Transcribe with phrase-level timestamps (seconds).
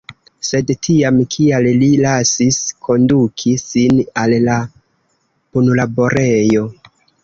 [0.47, 2.59] Sed tiam, kial li lasis
[2.89, 4.61] konduki sin al la
[5.55, 6.71] punlaborejo?